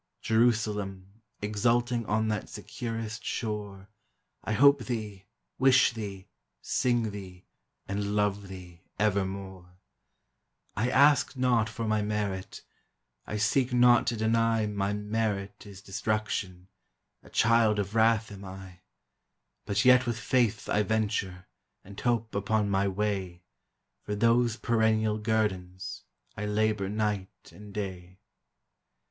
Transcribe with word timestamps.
Jerusalem, 0.23 1.21
exulting 1.43 2.07
On 2.07 2.27
that 2.29 2.49
securest 2.49 3.23
shore, 3.23 3.87
1 4.45 4.55
hope 4.55 4.85
thee, 4.85 5.27
wish 5.59 5.93
thee, 5.93 6.27
sing 6.59 7.11
thee. 7.11 7.45
And 7.87 8.15
love 8.15 8.47
thee 8.47 8.81
evermore! 8.97 9.77
I 10.75 10.89
ask 10.89 11.37
not 11.37 11.69
for 11.69 11.85
my 11.85 12.01
merit, 12.01 12.63
1 13.25 13.37
seek 13.37 13.73
not 13.73 14.07
to 14.07 14.15
denj 14.15 14.61
T 14.65 14.73
My 14.73 14.91
merit 14.91 15.67
is 15.67 15.83
destruction, 15.83 16.67
A 17.21 17.29
child 17.29 17.77
of 17.77 17.93
wrath 17.93 18.31
am 18.31 18.43
I; 18.43 18.79
But 19.67 19.85
yet 19.85 20.07
with 20.07 20.17
faith 20.17 20.67
I 20.67 20.81
venture 20.81 21.45
And 21.83 21.99
hope 21.99 22.33
upon 22.33 22.71
my 22.71 22.87
way; 22.87 23.43
For 24.01 24.15
those 24.15 24.57
perennial 24.57 25.19
guerdons 25.19 26.05
I 26.35 26.47
labor 26.47 26.89
night 26.89 27.51
and 27.53 27.71
day. 27.71 28.17